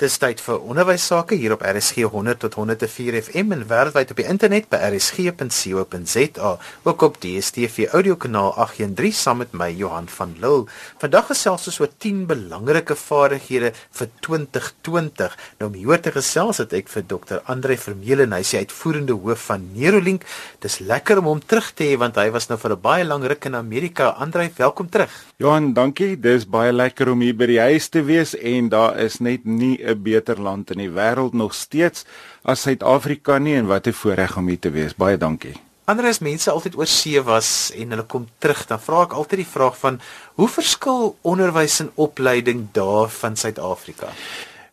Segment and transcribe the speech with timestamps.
[0.00, 4.20] Dis tyd vir onderwys sake hier op RSG 100 tot 104 FM en wêreldwyd op
[4.22, 6.52] die internet by rsg.co.za,
[6.88, 10.70] ook op DStv audiokanaal 813 saam met my Johan van Lille.
[11.02, 15.34] Vandag gesels ons oor 10 belangrike vaardighede vir 2020.
[15.60, 17.44] Nou om hier te gesels het ek vir Dr.
[17.44, 20.24] Andre Vermeulen, hy is die uitvoerende hoof van Neurolink.
[20.64, 23.28] Dis lekker om hom terug te hê want hy was nou vir 'n baie lang
[23.28, 24.16] ruk in Amerika.
[24.16, 25.12] Andre, welkom terug.
[25.36, 26.16] Johan, dankie.
[26.16, 29.89] Dis baie lekker om hier by die huis te wees en daar is net nie
[29.90, 32.04] 'n beter land in die wêreld nog steeds
[32.42, 34.94] as Suid-Afrika nie en wat 'n voorreg om hier te wees.
[34.94, 35.54] Baie dankie.
[35.84, 39.42] Ander as mense altyd oor see was en hulle kom terug, dan vra ek altyd
[39.42, 40.00] die vraag van
[40.34, 44.08] hoe verskil onderwys en opleiding daar van Suid-Afrika?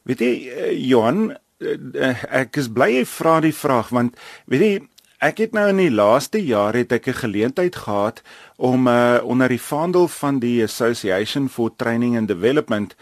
[0.03, 4.87] Weet jy eh, Johan, eh, ek is bly jy vra die vraag want weet jy
[5.17, 8.21] Ek het nou in die laaste jaar het ek 'n geleentheid gehad
[8.55, 12.95] om uh, onder die vaandel van die Association for Training and Development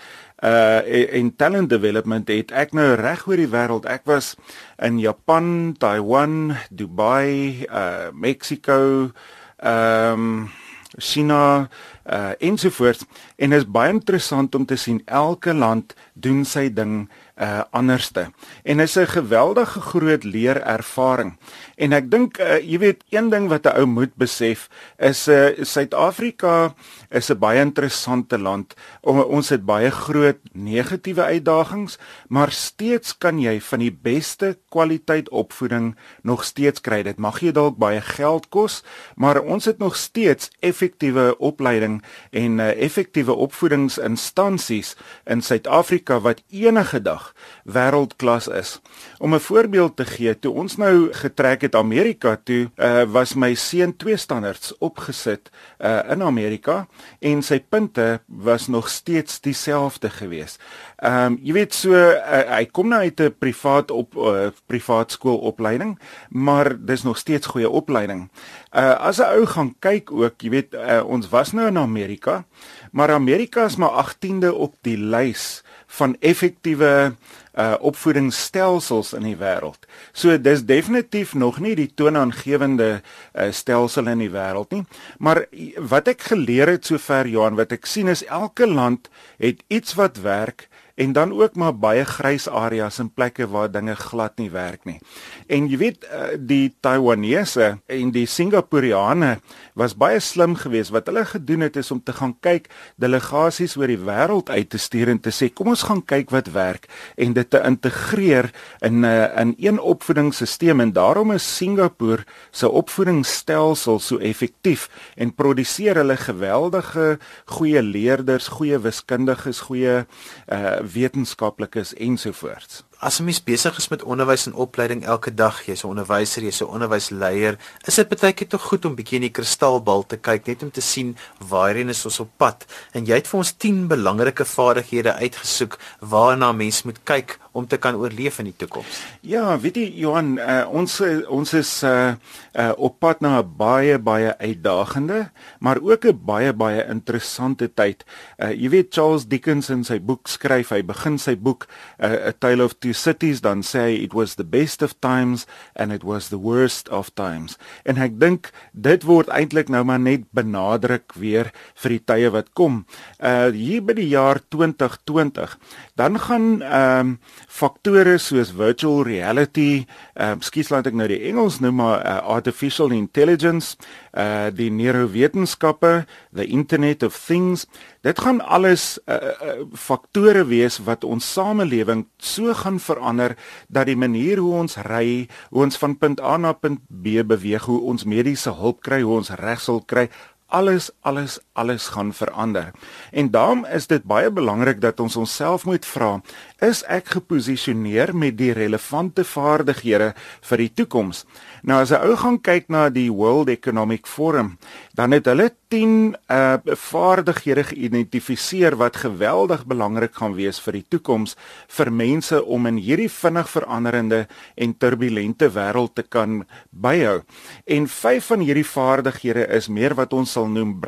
[0.44, 0.82] uh
[1.16, 3.88] in talent development het ek nou reg oor die wêreld.
[3.88, 4.36] Ek was
[4.84, 9.12] in Japan, Taiwan, Dubai, uh Mexico,
[9.58, 10.50] ehm um,
[10.98, 11.70] China
[12.06, 13.04] uh ensovoorts
[13.36, 18.32] en dit is baie interessant om te sien elke land doen sy ding uh anderste.
[18.64, 21.38] En is 'n geweldige groot leerervaring.
[21.76, 25.52] En ek dink uh, jy weet een ding wat 'n ou moet besef is uh
[25.60, 26.74] Suid-Afrika
[27.10, 28.74] is 'n baie interessante land.
[29.02, 35.30] O, ons het baie groot negatiewe uitdagings, maar steeds kan jy van die beste kwaliteit
[35.30, 37.04] opvoeding nog steeds kry.
[37.04, 38.84] Dit mag jy dalk baie geld kos,
[39.16, 47.02] maar ons het nog steeds effektiewe opleiding en uh, effektiewe opvoedingsinstansies in Suid-Afrika wat enige
[47.02, 47.25] dag
[47.64, 48.82] wêreldklas is.
[49.18, 53.54] Om 'n voorbeeld te gee, toe ons nou getrek het Amerika toe, uh, was my
[53.54, 56.88] seun twee standaards opgesit uh, in Amerika
[57.20, 60.58] en sy punte was nog steeds dieselfde gewees.
[60.96, 65.12] Ehm um, jy weet so uh, hy kom nou uit 'n privaat op uh, privaat
[65.12, 66.00] skoolopleiding,
[66.30, 68.30] maar dis nog steeds goeie opleiding.
[68.72, 72.46] Uh as 'n ou gaan kyk ook, jy weet uh, ons was nou in Amerika,
[72.92, 75.64] maar Amerika is maar 18de op die lys
[76.00, 77.16] van effektiewe
[77.56, 79.88] uh opvoedingsstelsels in die wêreld.
[80.12, 84.84] So dis definitief nog nie die toonaangewende uh stelsel in die wêreld nie,
[85.20, 85.46] maar
[85.80, 89.08] wat ek geleer het sover Johan, wat ek sien is elke land
[89.40, 93.96] het iets wat werk en dan ook maar baie grys areas en plekke waar dinge
[93.96, 95.00] glad nie werk nie.
[95.48, 99.36] En jy weet eh, die Taiwanese en die Singaporeane
[99.78, 102.66] was baie slim geweest wat hulle gedoen het is om te gaan kyk
[103.02, 106.50] delegasies oor die wêreld uit te stuur en te sê kom ons gaan kyk wat
[106.56, 106.88] werk
[107.22, 108.50] en dit te integreer
[108.82, 115.36] in 'n eh, in een opvoedingsstelsel en daarom is Singapore se opvoedingsstelsel so effektief en
[115.36, 120.06] produseer hulle geweldige goeie leerders, goeie wiskundiges, goeie
[120.48, 122.84] uh wetenskaplikes ensovoorts.
[123.06, 126.62] As 'n mens besig is met onderwys en opleiding elke dag, jy's 'n onderwyser, jy's
[126.62, 130.46] 'n onderwysleier, is dit baie keer tog goed om bietjie in die kristalbal te kyk
[130.46, 132.66] net om te sien waarheen is ons op pad.
[132.94, 137.80] En jy het vir ons 10 belangrike vaardighede uitgesoek waarna mens moet kyk om te
[137.80, 139.00] kan oorleef in die toekoms.
[139.24, 141.00] Ja, weet jy Johan, uh, ons
[141.32, 142.16] ons is uh,
[142.54, 148.04] uh, op pad na 'n baie baie uitdagende, maar ook 'n baie baie interessante tyd.
[148.38, 151.68] Uh, jy weet Charles Dickens in sy boek skryf, hy begin sy boek
[152.00, 155.46] uh, A Tale of Two Cities dan sê hy it was the best of times
[155.76, 157.58] and it was the worst of times.
[157.86, 161.52] En ek dink dit word eintlik nou maar net benadruk weer
[161.84, 162.86] vir die tye wat kom.
[163.20, 165.58] Uh hier by die jaar 2020,
[165.96, 169.86] dan gaan ehm um, faktore soos virtual reality,
[170.16, 173.76] ehm uh, skuis laat ek nou die Engels noem maar uh, artificial intelligence,
[174.14, 177.66] uh die neurowetenskappe, the internet of things,
[178.06, 183.36] dit gaan alles uh, uh faktore wees wat ons samelewing so gaan verander
[183.68, 187.66] dat die manier hoe ons ry, hoe ons van punt A na punt B beweeg,
[187.66, 190.10] hoe ons mediese hulp kry, hoe ons regsel kry,
[190.48, 192.72] alles alles alles gaan verander.
[193.12, 196.22] En daarom is dit baie belangrik dat ons onsself moet vra,
[196.64, 200.14] is ek geposisioneer met die relevante vaardighede
[200.50, 201.26] vir die toekoms?
[201.64, 204.58] Nou as 'n ou gaan kyk na die World Economic Forum,
[204.94, 211.36] dan het hulle 10 uh vaardighede geïdentifiseer wat geweldig belangrik gaan wees vir die toekoms
[211.68, 217.24] vir mense om in hierdie vinnig veranderende en turbulente wêreld te kan byhou.
[217.66, 220.80] En 5 van hierdie vaardighede is meer wat ons sal noem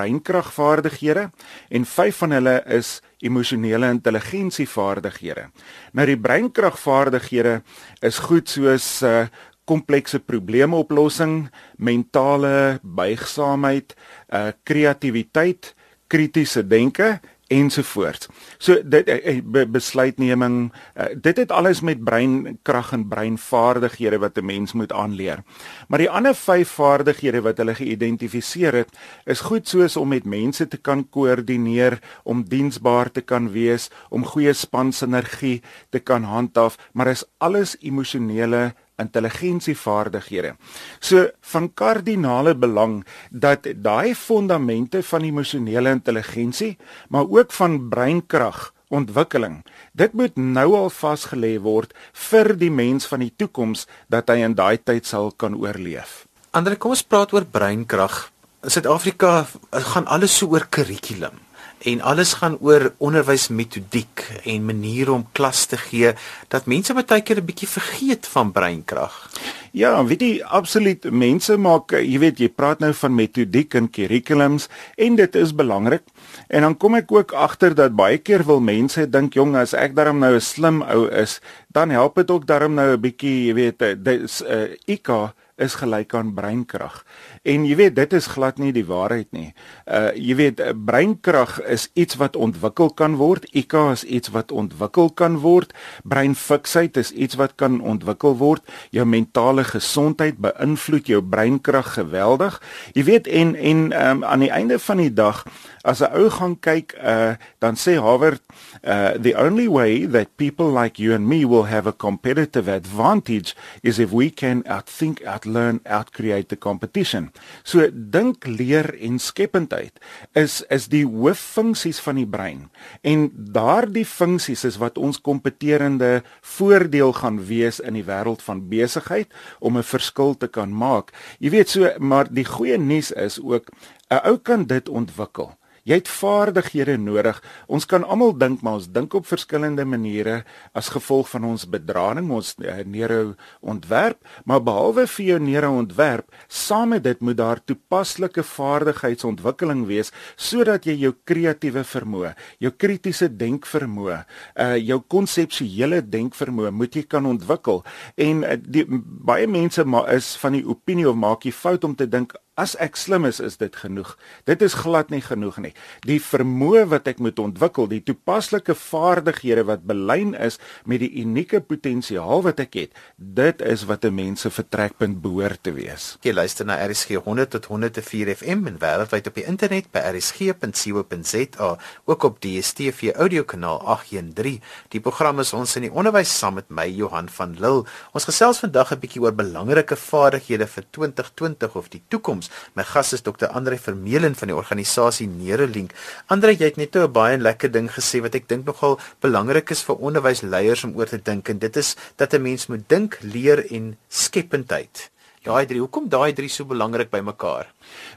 [0.57, 1.29] breinkragvaardighede
[1.69, 5.47] en 5 van hulle is emosionele intelligensievaardighede.
[5.93, 7.61] Nou die breinkragvaardighede
[8.01, 9.27] is goed soos uh
[9.67, 13.97] komplekse probleemoplossing, mentale buigsaamheid,
[14.31, 15.73] uh kreatiwiteit,
[16.07, 18.27] kritiese denke ensovoorts.
[18.57, 24.73] So dit uh, besluitneming, uh, dit het alles met breinkrag en breinvaardighede wat 'n mens
[24.73, 25.43] moet aanleer.
[25.87, 28.89] Maar die ander vyf vaardighede wat hulle geïdentifiseer het,
[29.25, 34.25] is goed soos om met mense te kan koördineer, om diensbaar te kan wees, om
[34.25, 40.55] goeie spansinergie te kan handhaaf, maar is alles emosionele intelligensievaardighede.
[40.99, 46.77] So van kardinale belang dat daai fondamente van emosionele intelligensie,
[47.09, 49.65] maar ook van breinkrag ontwikkeling.
[49.91, 51.93] Dit moet nou al vasgelê word
[52.29, 56.25] vir die mens van die toekoms dat hy in daai tyd sal kan oorleef.
[56.55, 58.29] Andre, kom ons praat oor breinkrag.
[58.63, 59.45] In Suid-Afrika
[59.91, 61.46] gaan alles so oor kurrikulum
[61.85, 66.13] en alles gaan oor onderwysmetodiek en maniere om klas te gee
[66.47, 69.29] dat mense baie keer 'n bietjie vergeet van breinkrag.
[69.71, 71.03] Ja, weet jy, absoluut.
[71.11, 76.01] Mense maak, jy weet, jy praat nou van metodiek en kurrikulums en dit is belangrik.
[76.47, 79.95] En dan kom ek ook agter dat baie keer wil mense dink, jong, as ek
[79.95, 83.53] darm nou 'n slim ou is, dan help dit ook darm nou 'n bietjie, jy
[83.53, 87.01] weet, dis 'n uh, IQ is gelyk aan breinkrag.
[87.41, 89.53] En jy weet dit is glad nie die waarheid nie.
[89.85, 93.47] Uh jy weet breinkrag is iets wat ontwikkel kan word.
[93.57, 95.73] IQ is iets wat ontwikkel kan word.
[96.03, 98.65] Breinfiksheid is iets wat kan ontwikkel word.
[98.93, 102.61] Jou mentale gesondheid beïnvloed jou breinkrag geweldig.
[102.93, 105.45] Jy weet en en um, aan die einde van die dag
[105.87, 108.41] as 'n ou gaan kyk uh dan sê Harvard
[108.83, 113.55] uh the only way that people like you and me will have a competitive advantage
[113.83, 117.31] is if we can outthink outlearn outcreate the competition.
[117.63, 119.99] So dink leer en skependheid
[120.33, 122.69] is is die hooffunksies van die brein.
[123.01, 129.31] En daardie funksies is wat ons kompeterende voordeel gaan wees in die wêreld van besigheid
[129.59, 131.11] om 'n verskil te kan maak.
[131.39, 133.69] Jy weet so maar die goeie nuus is ook
[134.09, 137.37] 'n ou kan dit ontwikkel Jy het vaardighede nodig.
[137.71, 140.41] Ons kan almal dink, maar ons dink op verskillende maniere
[140.75, 146.27] as gevolg van ons bedrading, ons uh, neuro ontwerp, maar behalwe vir jou neuro ontwerp,
[146.51, 152.33] saam met dit moet daar toepaslike vaardigheidsontwikkeling wees sodat jy jou kreatiewe vermoë,
[152.63, 154.19] jou kritiese denkvermoë,
[154.63, 157.81] uh jou konseptuele denkvermoë moet jy kan ontwikkel.
[158.19, 161.95] En uh, die, baie mense maar is van die opinie of maak jy fout om
[161.95, 164.15] te dink As ek slim is, is dit genoeg.
[164.49, 165.73] Dit is glad nie genoeg nie.
[166.09, 170.57] Die vermoë wat ek moet ontwikkel, die toepaslike vaardighede wat belyn is
[170.89, 175.61] met die unieke potensiaal wat ek het, dit is wat 'n mens se vertrekpunt behoort
[175.63, 176.17] te wees.
[176.25, 181.77] Jy luister na RSG 100 tot 104 FM en wêreldwyd op die internet by rsg.co.za,
[182.05, 184.61] ook op die DStv audiokanaal 813.
[184.89, 187.85] Die program is ons in die onderwys saam met my Johan van Lille.
[188.13, 192.75] Ons gesels vandag 'n bietjie oor belangrike vaardighede vir 2020 of die toekoms toekoms.
[192.75, 193.47] My gas is Dr.
[193.53, 195.93] Andre Vermeulen van die organisasie Neuralink.
[196.27, 199.83] Andre, jy het net 'n baie lekker ding gesê wat ek dink nogal belangrik is
[199.83, 203.65] vir onderwysleiers om oor te dink en dit is dat 'n mens moet dink, leer
[203.71, 205.09] en skependheid.
[205.43, 207.67] Daai drie, hoekom daai drie so belangrik by mekaar?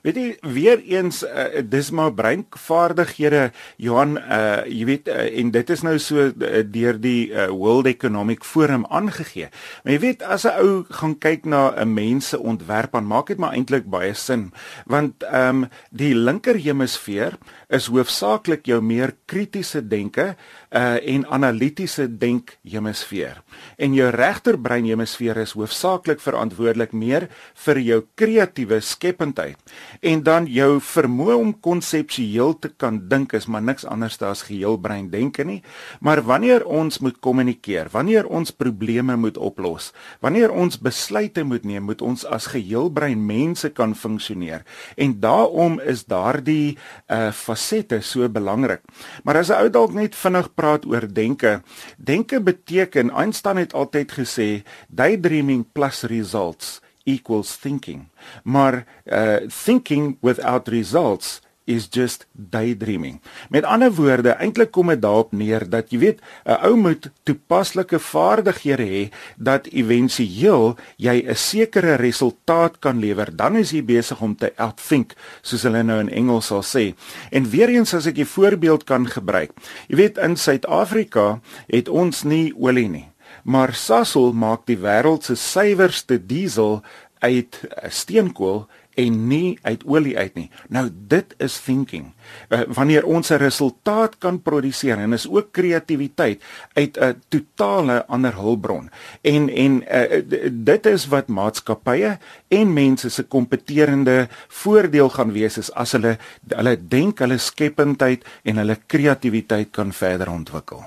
[0.03, 5.71] Weet jy weer eens uh, dis maar breinvaardighede Johan uh, jy weet uh, en dit
[5.71, 9.51] is nou so uh, deur die uh, World Economic Forum aangegee.
[9.85, 13.27] Maar jy weet as 'n ou gaan kyk na 'n mens se ontwerp dan maak
[13.27, 14.53] dit maar eintlik baie sin.
[14.87, 17.37] Want ehm um, die linker hemisfeer
[17.69, 20.35] is hoofsaaklik jou meer kritiese denke
[20.71, 23.43] uh, en analitiese denk hemisfeer.
[23.77, 27.29] En jou regterbrein hemisfeer is hoofsaaklik verantwoordelik meer
[27.65, 29.60] vir jou kreatiewe skependheid
[30.01, 35.11] en dan jou vermoë om konseptueel te kan dink is maar niks anders as geheelbrein
[35.11, 35.63] denke nie.
[36.01, 41.85] Maar wanneer ons moet kommunikeer wanneer ons probleme moet oplos wanneer ons besluite moet neem
[41.85, 44.65] moet ons as geheelbrein mense kan funksioneer.
[44.97, 46.79] En daarom is daardie
[47.11, 48.83] uh fasette so belangrik.
[49.25, 51.63] Maar as 'n ou dalk net vinnig praat oor denke
[51.97, 58.09] denke beteken Einstein het altyd gesê daydreaming plus results equals thinking.
[58.43, 61.41] Maar uh thinking without results
[61.71, 63.21] is just daydreaming.
[63.49, 67.99] Met ander woorde, eintlik kom dit daarop neer dat jy weet, 'n ou moet toepaslike
[67.99, 69.03] vaardighede hê
[69.37, 73.37] dat éventueel jy 'n sekere resultaat kan lewer.
[73.37, 76.95] Dan is jy besig om te outthink, soos hulle nou in Engels sal sê.
[77.31, 79.51] En weer eens as ek 'n voorbeeld kan gebruik.
[79.89, 83.10] Jy weet in Suid-Afrika het ons nie olie nie
[83.45, 86.83] maar Sasol maak die wêreld se suiwerste diesel
[87.21, 88.67] uit steenkool
[88.99, 90.49] en nie uit olie uit nie.
[90.69, 92.11] Nou dit is thinking.
[92.49, 96.43] Uh, wanneer ons 'n resultaat kan produseer en is ook kreatiwiteit
[96.75, 98.91] uit 'n totale ander hulpbron.
[99.21, 102.19] En en uh, dit is wat maatskappye
[102.49, 106.19] en mense se kompeterende voordeel gaan wees is as hulle
[106.49, 110.85] hulle denk hulle skependheid en hulle kreatiwiteit kan verder ontwikkel.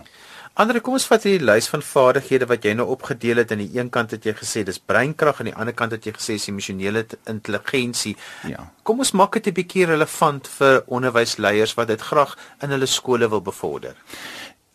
[0.53, 3.49] Andre, kom ons vat hierdie lys van vaardighede wat jy nou opgedeel het.
[3.55, 6.05] Aan die een kant het jy gesê dis breinkrag en aan die ander kant het
[6.05, 8.13] jy gesê is emosionele intelligensie.
[8.45, 8.67] Ja.
[8.85, 13.29] Kom ons maak dit 'n bietjie relevant vir onderwysleiers wat dit graag in hulle skole
[13.29, 13.95] wil bevorder.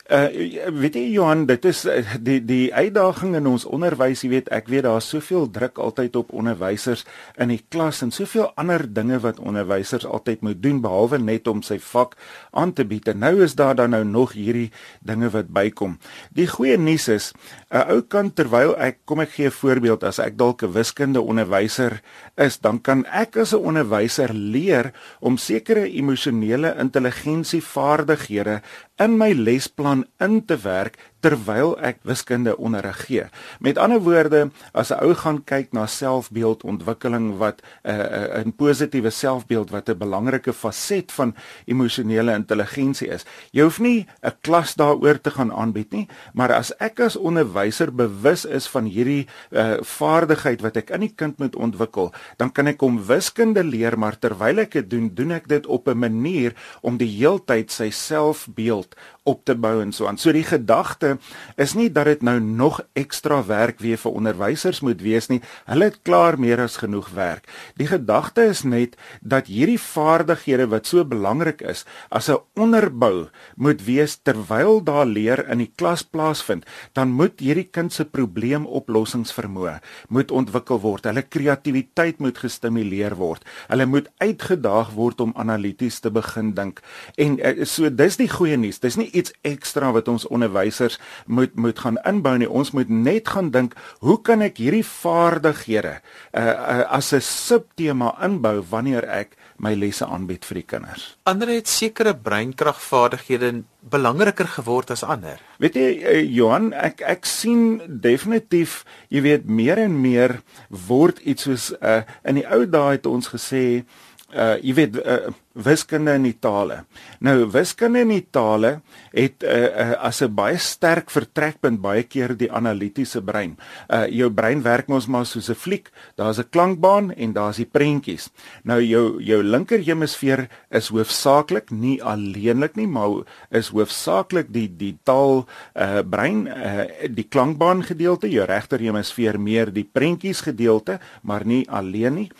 [0.09, 0.25] Uh
[0.73, 4.71] weet jy Johan, dit is uh, die die uitdaging in ons onderwys, jy weet, ek
[4.73, 7.03] weet daar's soveel druk altyd op onderwysers
[7.37, 11.61] in die klas en soveel ander dinge wat onderwysers altyd moet doen behalwe net om
[11.61, 12.17] sy vak
[12.57, 13.11] aan te bied.
[13.13, 14.71] En nou is daar dan nou nog hierdie
[15.05, 15.99] dinge wat bykom.
[16.33, 17.35] Die goeie nuus is,
[17.69, 20.73] 'n uh, ou kan terwyl ek kom ek gee 'n voorbeeld as ek dalk 'n
[20.73, 22.01] wiskunde onderwyser
[22.41, 28.63] is, dan kan ek as 'n onderwyser leer om sekere emosionele intelligensie vaardighede
[28.99, 33.27] in my lesplan in te werk terwyl ek wiskunde onderrig gee.
[33.61, 39.11] Met ander woorde, as 'n ou gaan kyk na selfbeeldontwikkeling wat 'n uh, 'n positiewe
[39.11, 41.35] selfbeeld wat 'n belangrike faset van
[41.67, 43.25] emosionele intelligensie is.
[43.53, 47.95] Jy hoef nie 'n klas daaroor te gaan aanbied nie, maar as ek as onderwyser
[47.95, 52.67] bewus is van hierdie uh, vaardigheid wat ek in die kind moet ontwikkel, dan kan
[52.67, 56.55] ek hom wiskunde leer, maar terwyl ek dit doen, doen ek dit op 'n manier
[56.83, 58.95] om die heeltyd sy selfbeeld
[59.29, 60.19] op te bou en so aan.
[60.19, 61.17] So die gedagte
[61.61, 65.41] is nie dat dit nou nog ekstra werk weer vir onderwysers moet wees nie.
[65.69, 67.49] Hulle het klaar meer as genoeg werk.
[67.77, 73.85] Die gedagte is net dat hierdie vaardighede wat so belangrik is as 'n onderbou moet
[73.85, 80.31] wees terwyl daar leer in die klas plaasvind, dan moet hierdie kind se probleemoplossingsvermoë moet
[80.31, 81.05] ontwikkel word.
[81.05, 83.45] Hulle kreatiwiteit moet gestimuleer word.
[83.69, 86.81] Hulle moet uitgedaag word om analities te begin dink.
[87.17, 88.81] En eh, so dis die goeie nuus.
[88.83, 92.49] Dis nie iets ekstra wat ons onderwysers moet moet gaan inbou nie.
[92.49, 98.15] Ons moet net gaan dink, hoe kan ek hierdie vaardighede uh, uh as 'n subtema
[98.25, 101.17] inbou wanneer ek my lesse aanbied vir die kinders.
[101.27, 105.41] Ander het sekere breinkragvaardighede belangriker geword as ander.
[105.59, 111.49] Weet jy uh, Johan, ek ek sien definitief, jy weet meer en meer word iets
[111.49, 113.85] soos uh in die ou dae het ons gesê
[114.29, 116.83] uh jy weet uh, wiskunde in die tale.
[117.25, 118.75] Nou wiskunde in die tale
[119.11, 123.57] het uh, uh, as 'n baie sterk vertrekpunt baie keer die analitiese brein.
[123.89, 125.91] Uh jou brein werk mos maar soos 'n fliek.
[126.17, 128.31] Daar's 'n klankbaan en daar's die prentjies.
[128.65, 134.99] Nou jou jou linker hemisfeer is hoofsaaklik nie alleenlik nie, maar is hoofsaaklik die die
[135.05, 141.47] taal uh brein uh die klankbaan gedeelte, jou regter hemisfeer meer die prentjies gedeelte, maar
[141.47, 142.31] nie alleen nie.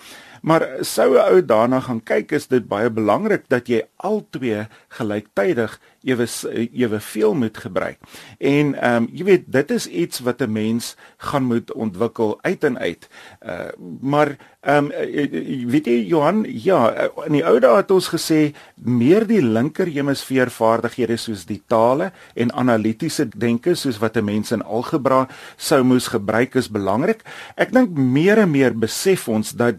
[0.43, 5.79] Maar sou 'n ou daarna gaan kyk, is dit baie belangrik dat jy albei gelyktydig
[6.03, 6.27] ewe
[6.73, 7.99] ewe veel moet gebruik.
[8.39, 12.65] En ehm um, jy weet dit is iets wat 'n mens gaan moet ontwikkel uit
[12.65, 13.09] en uit.
[13.43, 13.69] Uh
[14.01, 19.27] maar ehm um, weet jy Johan, ja, in die ou dae het ons gesê meer
[19.27, 24.63] die linker hemisfeer vaardighede soos die tale en analitiese denke soos wat 'n mens in
[24.63, 27.23] algebra sou moes gebruik is belangrik.
[27.57, 29.75] Ek dink meer en meer besef ons dat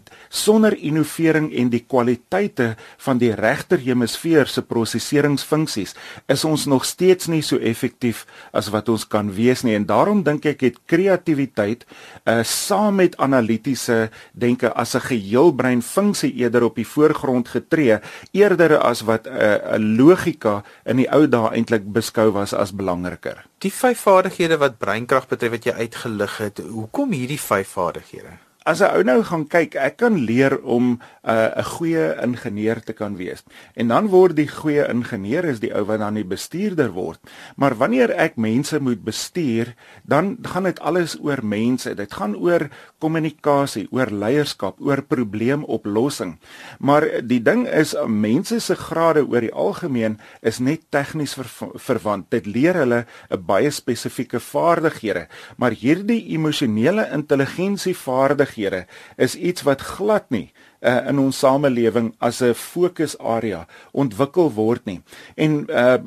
[0.50, 2.72] sonder innovering en die kwaliteite
[3.04, 5.94] van die regter hemisfeer se prosesseringsfunksies
[6.32, 8.24] is ons nog steeds nie so effektief
[8.56, 11.86] as wat ons kan wees nie en daarom dink ek het kreatiwiteit
[12.26, 18.00] uh saam met analitiese denke as 'n geheelbrein funksie eerder op die voorgrond getree
[18.32, 23.44] eerder as wat 'n uh, logika in die ou dae eintlik beskou was as belangriker.
[23.58, 28.49] Die vyf vaardighede wat breinkrag betref wat jy uitgelig het, hoekom hierdie vyf vaardighede?
[28.68, 32.80] As 'n ou nou gaan kyk, ek kan leer om 'n uh, 'n goeie ingenieur
[32.84, 33.40] te kan wees.
[33.74, 37.20] En dan word die goeie ingenieur is die ou wat dan die bestuurder word.
[37.56, 39.74] Maar wanneer ek mense moet bestuur,
[40.04, 41.94] dan gaan dit alles oor mense.
[41.94, 46.36] Dit gaan oor kommunikasie, oor leierskap, oor probleemoplossing.
[46.80, 52.30] Maar die ding is mense se grade oor die algemeen is net tegnies ver, verwant.
[52.30, 59.62] Dit leer hulle 'n baie spesifieke vaardighede, maar hierdie emosionele intelligensie vaardighede vaardighede is iets
[59.62, 65.00] wat glad nie uh, in ons samelewing as 'n fokusarea ontwikkel word nie.
[65.36, 65.98] En uh,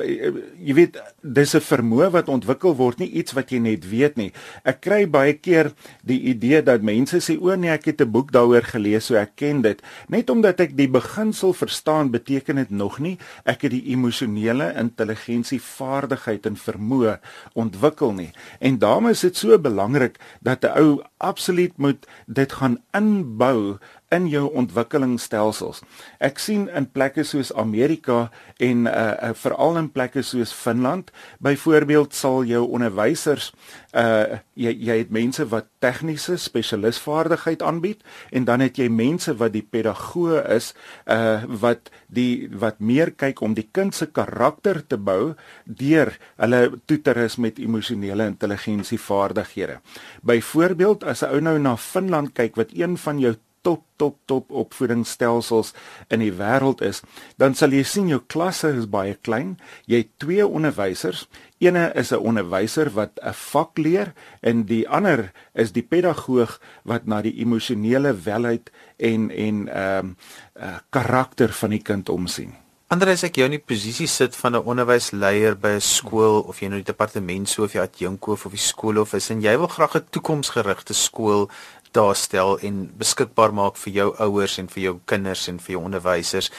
[0.60, 4.32] jy weet dis 'n vermoë wat ontwikkel word, nie iets wat jy net weet nie.
[4.63, 8.32] Ek kry baie keer die idee dat mense sê o nee, ek het 'n boek
[8.32, 9.82] daaroor gelees, so ek ken dit.
[10.10, 15.60] Net omdat ek die beginsel verstaan, beteken dit nog nie ek het die emosionele intelligensie
[15.62, 17.18] vaardigheid en vermoë
[17.60, 18.32] ontwikkel nie.
[18.60, 23.77] En daarom is dit so belangrik dat 'n ou absoluut moet dit gaan inbou
[24.13, 25.82] in jou ontwikkelingsstelsels.
[26.24, 28.29] Ek sien in plekke soos Amerika
[28.62, 28.93] en uh,
[29.29, 31.12] uh veral in plekke soos Finland,
[31.43, 33.51] byvoorbeeld sal jou onderwysers
[33.93, 38.01] uh jy jy het mense wat tegniese spesialisvaardigheid aanbied
[38.32, 40.72] en dan het jy mense wat die pedagoë is
[41.10, 45.34] uh wat die wat meer kyk om die kind se karakter te bou
[45.65, 49.79] deur hulle toeterus met emosionele intelligensie vaardighede.
[50.22, 54.51] Byvoorbeeld as 'n ou nou na Finland kyk wat een van jou top top top
[54.51, 55.72] opvoedingsstelsels
[56.12, 57.01] in die wêreld is,
[57.39, 59.55] dan sal jy sien jou klasse is baie klein.
[59.88, 61.27] Jy het twee onderwysers.
[61.63, 67.05] Eene is 'n onderwyser wat 'n vak leer en die ander is die pedagoog wat
[67.05, 70.17] na die emosionele welheid en en ehm um,
[70.60, 72.63] uh, karakter van die kind omsien.
[72.93, 76.67] Andreus ek jou in die posisie sit van 'n onderwysleier by 'n skool of jy
[76.67, 79.67] nou die departement so of jy adjunkhoof of die skool of is en jy wil
[79.67, 81.50] graag 'n toekomsgerigte skool
[81.93, 86.51] daarstel en beskikbaar maak vir jou ouers en vir jou kinders en vir jou onderwysers.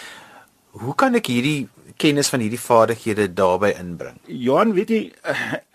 [0.75, 1.69] Hoe kan ek hierdie
[2.03, 4.17] kennis van hierdie vaardighede daarbey inbring?
[4.27, 5.03] Johan, weet jy,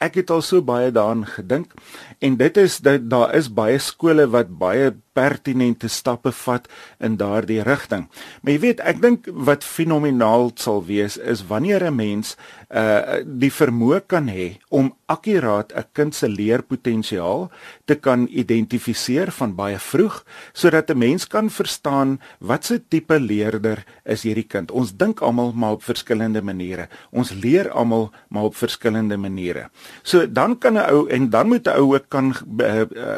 [0.05, 1.75] ek het al so baie daaraan gedink
[2.19, 6.69] en dit is dat daar is baie skole wat baie pertinente stappe vat
[7.03, 8.07] in daardie rigting.
[8.41, 12.37] Maar jy weet, ek dink wat fenomenaal sal wees is wanneer 'n mens
[12.69, 17.49] uh die vermoë kan hê om akkuraat 'n kind se leerpotensiaal
[17.85, 20.23] te kan identifiseer van baie vroeg
[20.53, 24.71] sodat 'n mens kan verstaan watse tipe leerder is hierdie kind.
[24.71, 26.87] Ons dink almal maar op verskillende maniere.
[27.11, 29.69] Ons leer almal maar op verskillende maniere.
[30.03, 33.17] So dan kan 'n ou en dan moet 'n ou ook kan uh, uh,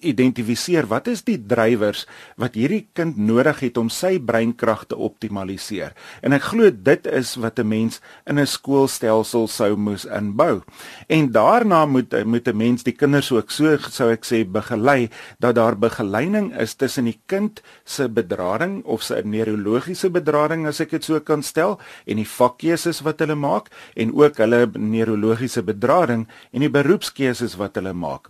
[0.00, 5.92] identifiseer wat is die drywers wat hierdie kind nodig het om sy breinkrag te optimaliseer.
[6.22, 10.62] En ek glo dit is wat 'n mens in 'n skool skoolstelsel sou moes inbou.
[11.08, 15.54] En daarna moet moet 'n mens die kinders ook so sou ek sê begelei dat
[15.54, 21.04] daar begeleiding is tussen die kind se bedrading of sy neurologiese bedrading as ek dit
[21.04, 26.60] so kan stel en die vakkeuses wat hulle maak en ook hulle neurologiese bedrading en
[26.60, 28.28] die beroepskeuses wat hulle maak.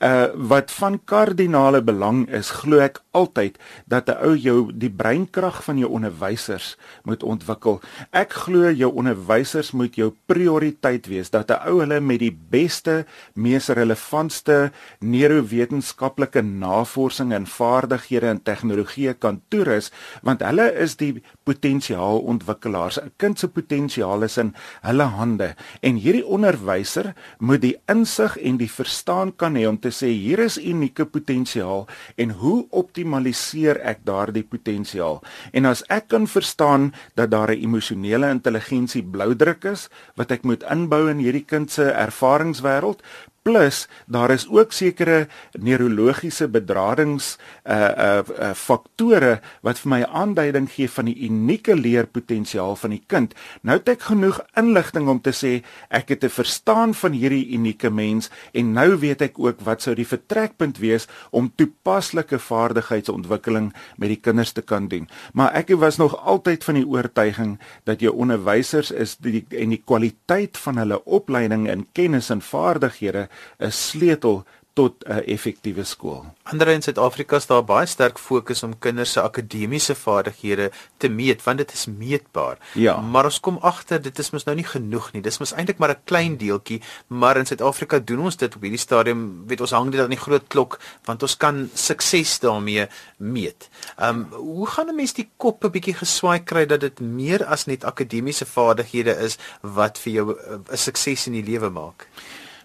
[0.00, 5.62] Uh wat van kardinale belang is, glo ek altyd dat 'n ou jou die breinkrag
[5.64, 7.80] van jou onderwysers moet ontwikkel.
[8.12, 13.06] Ek glo jou onderwysers moet jou prioriteit wees dat 'n ou hulle met die beste,
[13.34, 19.90] mees relevantste neurowetenskaplike navorsing en vaardighede en tegnologie kan toerus,
[20.22, 22.98] want hulle is die potensiaalontwikkelaars.
[22.98, 28.58] 'n Kind se potensiaal is in hulle hande en hierdie onderwyser moet die insig en
[28.58, 34.04] die verstaan kan hê om te sê hier is unieke potensiaal en hoe optimaliseer ek
[34.04, 35.22] daardie potensiaal?
[35.52, 40.62] En as ek kan verstaan dat daar 'n emosionele intelligensie bloudruk is, wat ek moet
[40.62, 43.02] inbou in hierdie kind se ervaringswêreld
[43.46, 50.66] plus daar is ook sekere neurologiese bedradings uh uh, uh faktore wat vir my aanduiding
[50.72, 53.34] gee van die unieke leerpotensiaal van die kind.
[53.62, 55.52] Nou het ek genoeg inligting om te sê
[55.88, 59.94] ek het 'n verstaan van hierdie unieke mens en nou weet ek ook wat sou
[59.94, 65.08] die vertrekpunt wees om toepaslike vaardigheidsontwikkeling met die kinders te kan doen.
[65.32, 69.82] Maar ek was nog altyd van die oortuiging dat jou onderwysers is die en die
[69.84, 74.44] kwaliteit van hulle opleiding in kennis en vaardighede 'n sleutel
[74.76, 76.24] tot 'n effektiewe skool.
[76.42, 81.42] Ander in Suid-Afrika is daar baie sterk fokus om kinders se akademiese vaardighede te meet
[81.42, 82.58] want dit is meetbaar.
[82.74, 83.00] Ja.
[83.00, 85.22] Maar ons kom agter dit is mos nou nie genoeg nie.
[85.22, 88.78] Dis mos eintlik maar 'n klein deeltjie, maar in Suid-Afrika doen ons dit op hierdie
[88.78, 93.68] stadium, weet ons hang dit aan die groot klok want ons kan sukses daarmee meet.
[93.96, 97.44] Ehm um, hoe gaan 'n mens die kop 'n bietjie geswaai kry dat dit meer
[97.44, 100.36] as net akademiese vaardighede is wat vir jou
[100.70, 102.08] 'n sukses in die lewe maak?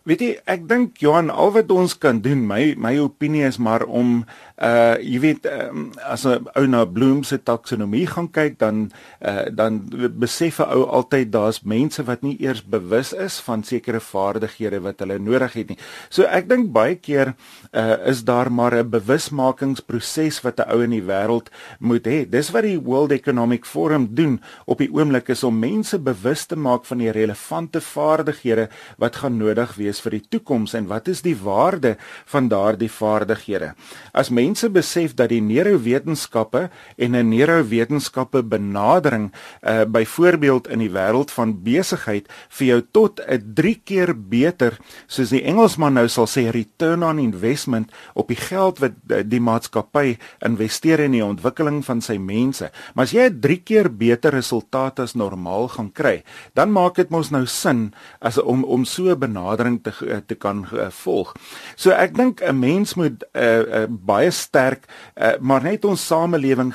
[0.10, 3.84] Weet jy, ek dink Johan, al wat ons kan doen, my my opinie is maar
[3.86, 4.24] om
[4.62, 8.91] uh jy weet um, as 'n ou na Bloom se taksonomie gaan kyk dan
[9.26, 14.00] uh dan besef 'n ou altyd daar's mense wat nie eers bewus is van sekere
[14.00, 15.78] vaardighede wat hulle nodig het nie.
[16.10, 17.34] So ek dink baie keer
[17.74, 22.30] uh is daar maar 'n bewusmakingsproses wat 'n ou in die wêreld moet hê.
[22.30, 26.56] Dis wat die World Economic Forum doen op die oomblik is om mense bewus te
[26.56, 31.21] maak van die relevante vaardighede wat gaan nodig wees vir die toekoms en wat is
[31.21, 33.74] die waarde van daardie vaardighede.
[34.13, 39.32] As mense mense besef dat die neurowetenskappe en 'n neurowetenskappe benadering
[39.64, 45.30] uh byvoorbeeld in die wêreld van besigheid vir jou tot 'n 3 keer beter soos
[45.30, 48.92] die Engelsman nou sal sê return on investment op die geld wat
[49.26, 52.72] die maatskappy investeer in die ontwikkeling van sy mense.
[52.94, 57.10] Maar as jy 'n 3 keer beter resultaat as normaal gaan kry, dan maak dit
[57.10, 61.34] mos nou sin as om om so 'n benadering te te kan uh, volg.
[61.76, 66.71] So ek dink 'n mens moet uh, uh, baie sterk uh, maar net ons samelewing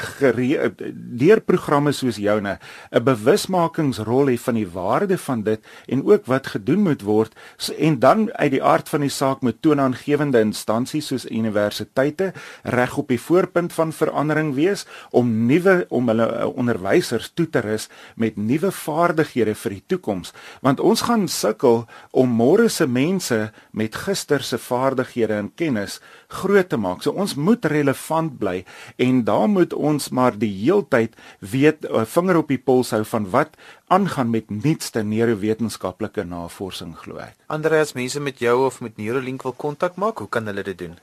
[1.20, 2.56] deur programme soos joune
[2.90, 7.72] 'n bewusmakingsrol hê van die waarde van dit en ook wat gedoen moet word so,
[7.72, 13.08] en dan uit die aard van die saak moet toonaangewende instansies soos universiteite reg op
[13.08, 18.36] die voorpunt van verandering wees om nuwe om hulle uh, onderwysers toe te rus met
[18.36, 23.38] nuwe vaardighede vir die toekoms want ons gaan sukkel om môre se mense
[23.72, 27.02] met gister se vaardighede en kennis groot te maak.
[27.02, 28.64] So ons moet relevant bly
[29.02, 33.04] en daar moet ons maar die heeltyd weet 'n eh, vinger op die pols hou
[33.04, 33.56] van wat
[33.88, 37.34] aangaan met nuutste neurowetenskaplike navorsing glo ek.
[37.46, 40.98] Andreas, mense met jou of met Neurolink wil kontak maak, hoe kan hulle dit doen?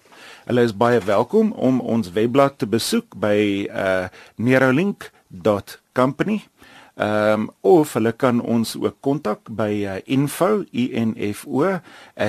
[0.45, 6.43] Hulle is baie welkom om ons webblad te besoek by uh neurolink.company.
[6.93, 11.79] Ehm um, of hulle kan ons ook kontak by uh, info info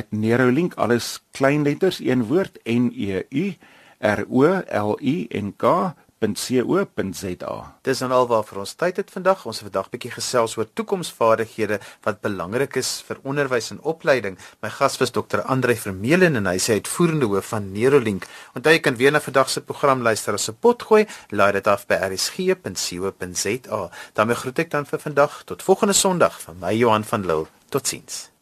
[0.09, 3.57] @neurolink alles klein letters een woord n e u
[4.05, 7.55] r o l i n k www.co.za.
[7.85, 9.45] Dis dan alwaar vir ons tyd het vandag.
[9.47, 14.38] Ons het vandag bietjie gesels oor toekomsvaardighede wat belangrik is vir onderwys en opleiding.
[14.64, 15.45] My gas was Dr.
[15.45, 18.29] Andre Vermeulen en hy sê uitvoerende hoof van Neurolink.
[18.57, 21.07] Onthou jy kan weer na vandag se program luister as 'n potgooi.
[21.31, 23.90] Laai dit af by rsg.co.za.
[24.14, 27.47] daarmee groet ek dan vir vandag tot volgende Sondag van my Johan van Lille.
[27.69, 28.34] Totsiens.